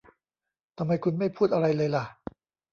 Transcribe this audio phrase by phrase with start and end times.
[0.77, 2.05] ทำไมคุณไม่พูดอะไรเลยล่ะ